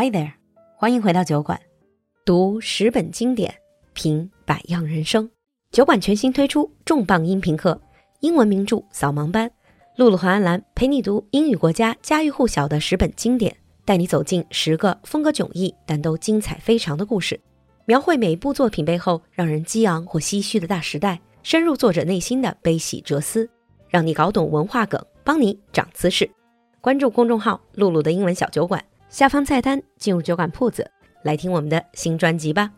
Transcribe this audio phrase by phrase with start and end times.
[0.00, 0.30] Hi there，
[0.76, 1.60] 欢迎回到酒馆，
[2.24, 3.52] 读十本经典，
[3.94, 5.28] 品百样人生。
[5.72, 7.80] 酒馆全新推出重磅音频课，
[8.20, 9.50] 英文名著扫盲班。
[9.96, 17.40] 露露和安兰陪你读英语国家家喻户晓的十本经典，带你走进十个风格迥异但都精彩非常的故事，
[17.84, 23.50] 描绘每一部作品背后让人激昂或唏嘘的大时代，深入作者内心的悲喜哲思，
[23.88, 26.30] 让你搞懂文化梗，帮你长姿势。
[26.80, 30.89] 关注公众号“露露的英文小酒馆”，下方菜单进入酒馆铺子，
[31.23, 32.71] 来听我们的新专辑吧。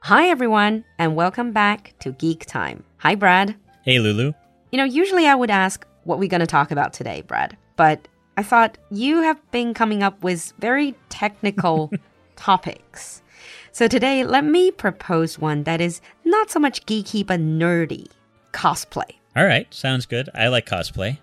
[0.00, 2.84] Hi everyone, and welcome back to Geek Time.
[2.98, 3.54] Hi Brad.
[3.84, 4.32] Hey, Lulu.
[4.70, 8.00] You know, usually I would ask what we're going to talk about today, Brad, but
[8.36, 11.90] I thought you have been coming up with very technical
[12.36, 13.22] topics.
[13.72, 18.06] So today, let me propose one that is not so much geeky but nerdy
[18.52, 19.18] cosplay.
[19.36, 20.28] All right, sounds good.
[20.34, 21.18] I like cosplay.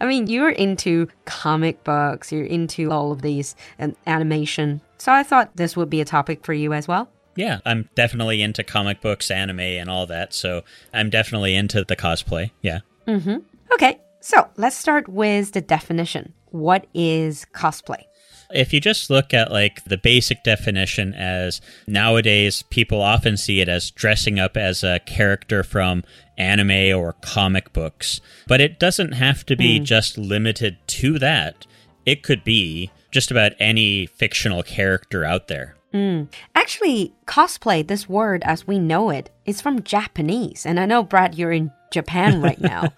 [0.00, 4.80] I mean, you're into comic books, you're into all of these and animation.
[4.98, 7.08] So I thought this would be a topic for you as well.
[7.36, 10.32] Yeah, I'm definitely into comic books, anime, and all that.
[10.32, 12.50] So I'm definitely into the cosplay.
[12.62, 12.80] Yeah.
[13.06, 13.38] Mm-hmm.
[13.72, 16.32] Okay, so let's start with the definition.
[16.50, 18.04] What is cosplay?
[18.50, 23.68] If you just look at like the basic definition as nowadays people often see it
[23.68, 26.04] as dressing up as a character from
[26.36, 29.84] anime or comic books, but it doesn't have to be hmm.
[29.84, 31.66] just limited to that.
[32.04, 35.76] It could be just about any fictional character out there.
[35.92, 36.24] Hmm.
[36.56, 40.66] Actually, cosplay, this word as we know it, is from Japanese.
[40.66, 42.92] And I know, Brad, you're in Japan right now.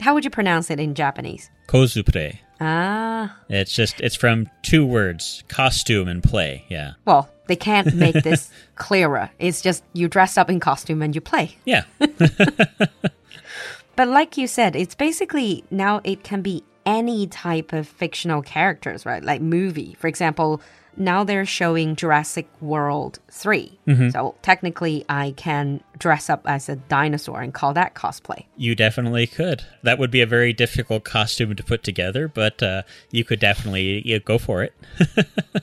[0.00, 1.50] How would you pronounce it in Japanese?
[1.66, 2.40] Cosplay.
[2.64, 6.64] Ah, It's just it's from two words, costume and play.
[6.68, 6.92] Yeah.
[7.04, 9.30] well, they can't make this clearer.
[9.40, 11.56] It's just you dress up in costume and you play.
[11.64, 11.82] Yeah.
[13.94, 19.04] But like you said, it's basically now it can be any type of fictional characters,
[19.04, 19.22] right?
[19.22, 19.94] Like movie.
[20.00, 20.62] For example,
[20.96, 23.78] now they're showing Jurassic World 3.
[24.10, 28.44] So technically, I can dress up as a dinosaur and call that cosplay.
[28.56, 29.64] You definitely could.
[29.82, 34.02] That would be a very difficult costume to put together, but uh, you could definitely
[34.04, 34.74] yeah, go for it.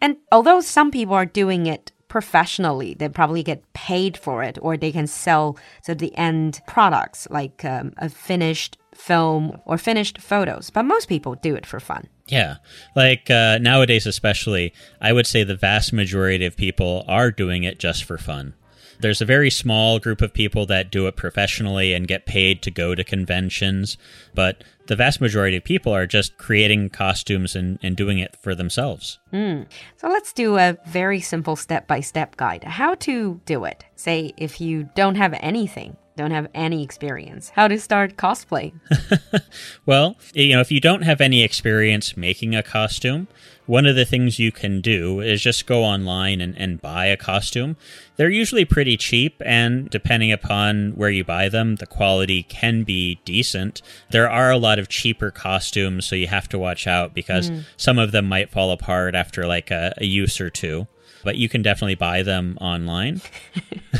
[0.00, 4.76] And although some people are doing it professionally, they probably get paid for it or
[4.76, 10.70] they can sell to the end products like um, a finished film or finished photos.
[10.70, 12.08] But most people do it for fun.
[12.28, 12.56] yeah.
[12.94, 17.78] Like uh, nowadays, especially, I would say the vast majority of people are doing it
[17.78, 18.54] just for fun.
[19.00, 22.70] There's a very small group of people that do it professionally and get paid to
[22.70, 23.96] go to conventions,
[24.32, 28.54] but the vast majority of people are just creating costumes and, and doing it for
[28.54, 29.18] themselves.
[29.32, 29.66] So
[30.04, 32.62] let's do a very simple step by step guide.
[32.62, 33.84] How to do it.
[33.96, 38.72] Say if you don't have anything, don't have any experience, how to start cosplay.
[39.84, 43.26] Well, you know, if you don't have any experience making a costume,
[43.66, 47.16] one of the things you can do is just go online and, and buy a
[47.16, 47.76] costume.
[48.16, 53.20] They're usually pretty cheap, and depending upon where you buy them, the quality can be
[53.24, 53.82] decent.
[54.10, 57.60] There are a lot of cheaper costumes, so you have to watch out because hmm.
[57.76, 60.86] some of them might fall apart after like a, a use or two.
[61.24, 63.20] But you can definitely buy them online.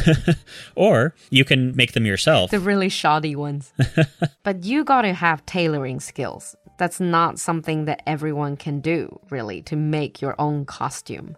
[0.75, 2.51] or you can make them yourself.
[2.51, 3.73] the really shoddy ones.
[4.43, 6.57] but you got to have tailoring skills.
[6.79, 11.37] That's not something that everyone can do, really, to make your own costume,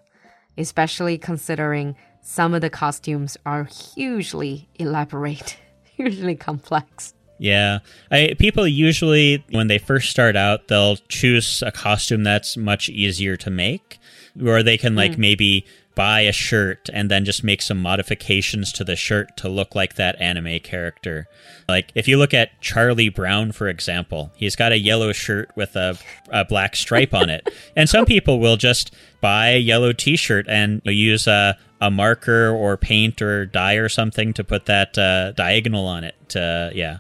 [0.56, 7.12] especially considering some of the costumes are hugely elaborate, hugely complex.
[7.38, 7.80] Yeah.
[8.10, 13.36] I, people usually, when they first start out, they'll choose a costume that's much easier
[13.36, 13.98] to make,
[14.42, 18.84] or they can, like, maybe buy a shirt and then just make some modifications to
[18.84, 21.28] the shirt to look like that anime character.
[21.68, 25.76] Like, if you look at Charlie Brown, for example, he's got a yellow shirt with
[25.76, 25.96] a,
[26.30, 27.48] a black stripe on it.
[27.76, 32.50] And some people will just buy a yellow t shirt and use a, a marker
[32.50, 36.14] or paint or dye or something to put that uh, diagonal on it.
[36.30, 36.98] To, yeah.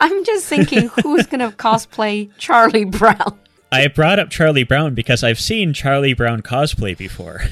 [0.00, 3.38] I'm just thinking who's going to cosplay Charlie Brown?
[3.72, 7.42] I brought up Charlie Brown because I've seen Charlie Brown cosplay before.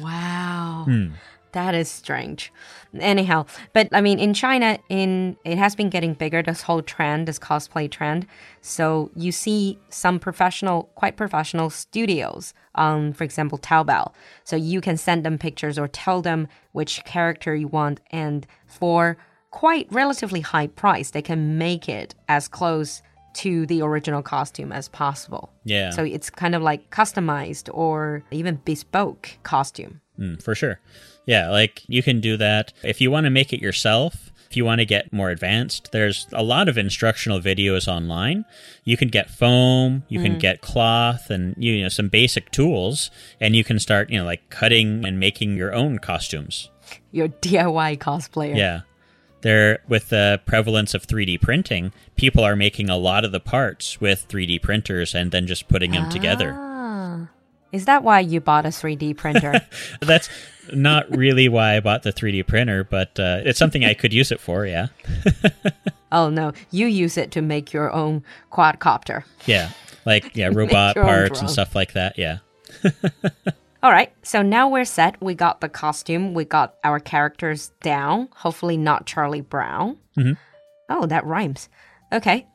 [0.00, 0.82] Wow.
[0.86, 1.06] Hmm.
[1.52, 2.52] That is strange.
[2.98, 7.28] Anyhow, but I mean in China in it has been getting bigger this whole trend,
[7.28, 8.26] this cosplay trend.
[8.60, 14.12] So you see some professional quite professional studios on for example Taobao.
[14.42, 19.16] So you can send them pictures or tell them which character you want and for
[19.52, 23.00] quite relatively high price they can make it as close
[23.34, 25.52] to the original costume as possible.
[25.64, 25.90] Yeah.
[25.90, 30.00] So it's kind of like customized or even bespoke costume.
[30.18, 30.80] Mm, for sure.
[31.26, 32.72] Yeah, like you can do that.
[32.82, 36.28] If you want to make it yourself, If you want to get more advanced, there's
[36.32, 38.44] a lot of instructional videos online.
[38.84, 43.10] You can get foam, you can get cloth, and you know some basic tools,
[43.40, 46.70] and you can start you know like cutting and making your own costumes.
[47.10, 48.56] Your DIY cosplayer.
[48.56, 48.82] Yeah.
[49.44, 54.00] There, with the prevalence of 3D printing, people are making a lot of the parts
[54.00, 56.54] with 3D printers and then just putting them together.
[56.56, 57.28] Ah.
[57.70, 59.60] Is that why you bought a 3D printer?
[60.00, 60.30] That's
[60.72, 64.32] not really why I bought the 3D printer, but uh, it's something I could use
[64.32, 64.86] it for, yeah.
[66.12, 69.24] oh no, you use it to make your own quadcopter.
[69.44, 69.72] Yeah.
[70.06, 72.38] Like, yeah, robot parts and stuff like that, yeah.
[73.84, 75.20] All right, so now we're set.
[75.20, 78.30] We got the costume, we got our characters down.
[78.34, 79.98] Hopefully, not Charlie Brown.
[80.16, 80.32] Mm-hmm.
[80.88, 81.68] Oh, that rhymes.
[82.10, 82.46] Okay.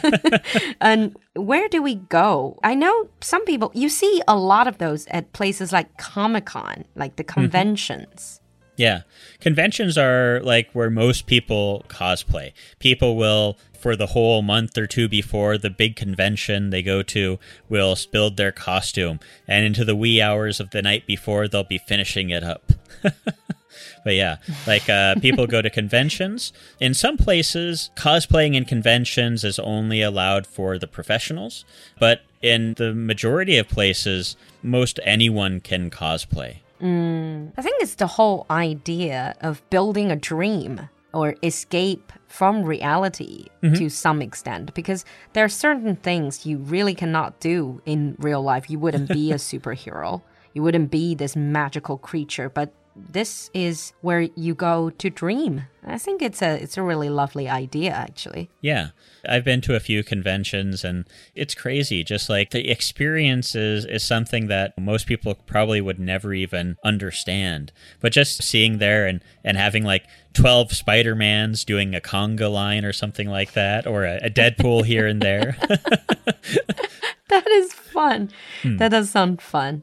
[0.80, 2.58] and where do we go?
[2.64, 6.86] I know some people, you see a lot of those at places like Comic Con,
[6.96, 7.40] like the mm-hmm.
[7.40, 8.40] conventions.
[8.78, 9.02] Yeah.
[9.40, 12.52] Conventions are like where most people cosplay.
[12.78, 17.40] People will, for the whole month or two before the big convention they go to,
[17.68, 19.18] will build their costume.
[19.48, 22.70] And into the wee hours of the night before, they'll be finishing it up.
[23.02, 26.52] but yeah, like uh, people go to conventions.
[26.78, 31.64] In some places, cosplaying in conventions is only allowed for the professionals.
[31.98, 36.58] But in the majority of places, most anyone can cosplay.
[36.80, 43.74] I think it's the whole idea of building a dream or escape from reality mm-hmm.
[43.74, 48.70] to some extent because there are certain things you really cannot do in real life.
[48.70, 50.22] You wouldn't be a superhero.
[50.58, 55.66] You wouldn't be this magical creature, but this is where you go to dream.
[55.86, 58.50] I think it's a it's a really lovely idea actually.
[58.60, 58.88] Yeah.
[59.24, 61.04] I've been to a few conventions and
[61.36, 62.02] it's crazy.
[62.02, 67.70] Just like the experience is, something that most people probably would never even understand.
[68.00, 72.92] But just seeing there and, and having like 12 Spider-Mans doing a conga line or
[72.92, 75.56] something like that, or a, a Deadpool here and there.
[77.28, 78.30] That is fun.
[78.62, 78.78] Hmm.
[78.78, 79.82] That does sound fun.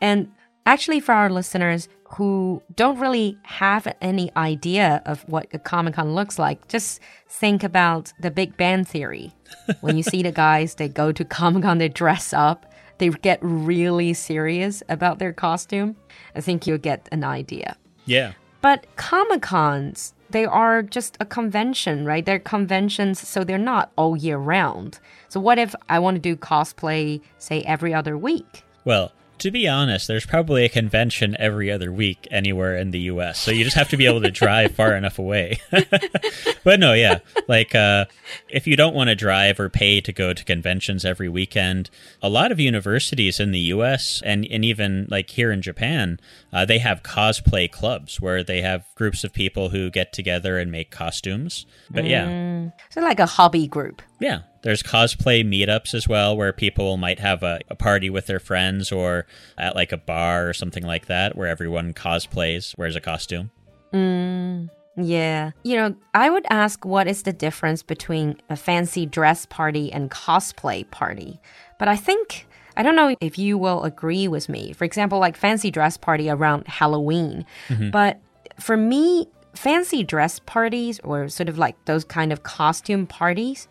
[0.00, 0.30] And
[0.64, 6.14] actually, for our listeners who don't really have any idea of what a Comic Con
[6.14, 9.32] looks like, just think about the Big Bang Theory.
[9.80, 13.38] when you see the guys, they go to Comic Con, they dress up, they get
[13.42, 15.96] really serious about their costume.
[16.34, 17.76] I think you'll get an idea.
[18.04, 18.32] yeah.
[18.62, 22.24] But Comic Cons, they are just a convention, right?
[22.24, 24.98] They're conventions, so they're not all year round.
[25.28, 28.64] So, what if I want to do cosplay, say, every other week?
[28.84, 33.38] Well, to be honest, there's probably a convention every other week anywhere in the US.
[33.38, 35.60] So you just have to be able to drive far enough away.
[36.64, 37.18] but no, yeah.
[37.48, 38.06] Like uh,
[38.48, 41.90] if you don't want to drive or pay to go to conventions every weekend,
[42.22, 46.18] a lot of universities in the US and, and even like here in Japan,
[46.52, 50.72] uh, they have cosplay clubs where they have groups of people who get together and
[50.72, 51.66] make costumes.
[51.90, 52.70] But yeah.
[52.90, 54.02] So, like a hobby group.
[54.18, 54.40] Yeah.
[54.66, 58.90] There's cosplay meetups as well where people might have a, a party with their friends
[58.90, 59.24] or
[59.56, 63.52] at like a bar or something like that where everyone cosplays, wears a costume.
[63.92, 65.52] Mm, yeah.
[65.62, 70.10] You know, I would ask what is the difference between a fancy dress party and
[70.10, 71.38] cosplay party.
[71.78, 74.72] But I think I don't know if you will agree with me.
[74.72, 77.46] For example, like fancy dress party around Halloween.
[77.68, 77.90] Mm-hmm.
[77.90, 78.20] But
[78.58, 83.68] for me, fancy dress parties or sort of like those kind of costume parties,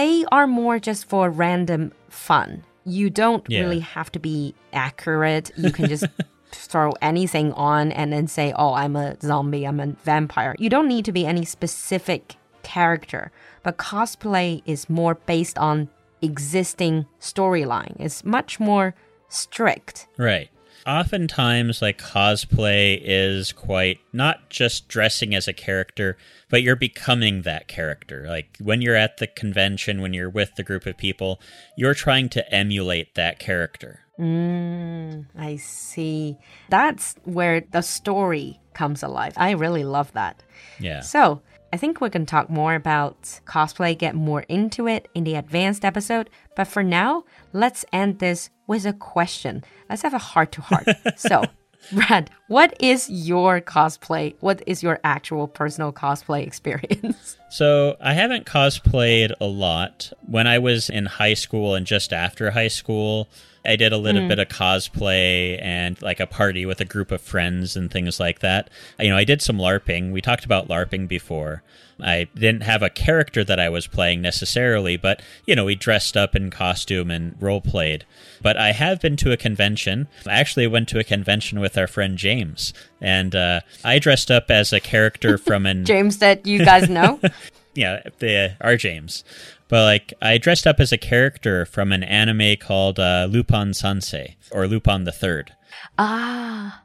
[0.00, 2.64] they are more just for random fun.
[2.84, 3.60] You don't Yeah.
[3.60, 5.50] really have to be accurate.
[5.56, 6.06] You can just
[6.70, 10.54] throw anything on and then say, oh, I'm a zombie, I'm a vampire.
[10.58, 12.22] You don't need to be any specific
[12.62, 13.30] character.
[13.62, 15.88] But cosplay is more based on
[16.22, 17.94] existing storyline.
[17.98, 18.94] It's much more
[19.28, 20.06] strict.
[20.16, 20.48] Right.
[20.86, 26.16] Oftentimes, like cosplay is quite not just dressing as a character,
[26.48, 28.24] but you're becoming that character.
[28.26, 31.40] Like when you're at the convention, when you're with the group of people,
[31.76, 34.00] you're trying to emulate that character.
[34.18, 36.36] Mm, I see.
[36.68, 39.32] That's where the story comes alive.
[39.36, 40.42] I really love that.
[40.78, 41.00] Yeah.
[41.00, 41.40] So,
[41.72, 45.84] I think we can talk more about cosplay, get more into it in the advanced
[45.84, 46.28] episode.
[46.56, 49.62] But for now, let's end this with a question.
[49.88, 50.88] Let's have a heart to heart.
[51.16, 51.44] So,
[51.92, 54.34] Brad, what is your cosplay?
[54.40, 57.36] What is your actual personal cosplay experience?
[57.52, 60.12] So I haven't cosplayed a lot.
[60.24, 63.28] When I was in high school and just after high school,
[63.64, 67.20] I did a little bit of cosplay and like a party with a group of
[67.20, 68.70] friends and things like that.
[68.98, 70.12] You know, I did some LARPing.
[70.12, 71.62] We talked about LARPing before.
[72.02, 76.16] I didn't have a character that I was playing necessarily, but you know, we dressed
[76.16, 78.06] up in costume and role played.
[78.42, 80.08] But I have been to a convention.
[80.26, 84.50] I actually went to a convention with our friend James, and uh, I dressed up
[84.50, 87.20] as a character from an James that you guys know.
[87.74, 89.24] yeah, the our James.
[89.69, 94.35] But like, I dressed up as a character from an anime called uh, Lupin Sansei
[94.51, 95.51] or Lupin the Third.
[95.97, 96.81] ah,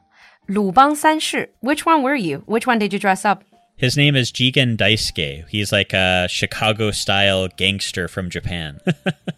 [0.47, 1.49] 鲁邦三世.
[1.61, 2.43] Which one were you?
[2.45, 3.43] Which one did you dress up?
[3.77, 5.45] His name is Jigen Daisuke.
[5.49, 8.79] He's like a Chicago style gangster from Japan.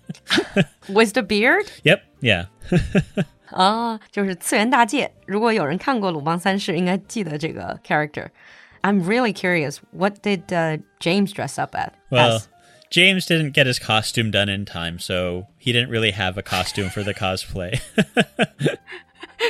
[0.90, 1.72] With the beard?
[1.84, 2.48] yep, yeah.
[3.52, 5.12] 啊，就是次元大介。
[5.28, 9.78] 如果有人看过《鲁邦三世》，应该记得这个 character。I'm really curious.
[9.92, 11.92] What did uh, James dress up at?
[12.10, 12.48] Well, as?
[12.91, 16.89] James didn't get his costume done in time, so he didn't really have a costume
[16.91, 17.81] for the cosplay.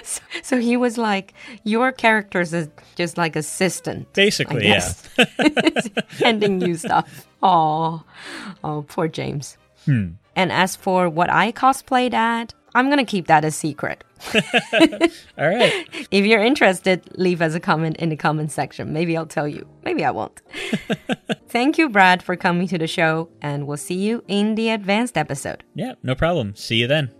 [0.43, 4.13] so he was like your character's is just like assistant.
[4.13, 4.93] Basically, yeah.
[6.19, 7.29] handing you stuff.
[7.43, 8.03] Oh,
[8.65, 9.57] oh, poor James.
[9.85, 10.13] Hmm.
[10.35, 14.05] And as for what I cosplayed at, I'm gonna keep that a secret.
[15.39, 15.87] All right.
[16.11, 18.93] If you're interested, leave us a comment in the comment section.
[18.93, 19.67] Maybe I'll tell you.
[19.85, 20.41] Maybe I won't.
[21.49, 25.17] Thank you, Brad, for coming to the show, and we'll see you in the advanced
[25.17, 25.65] episode.
[25.75, 26.55] Yeah, no problem.
[26.57, 27.11] See you then.